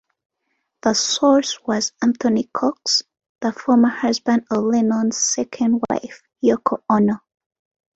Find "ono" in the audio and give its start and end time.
6.89-7.19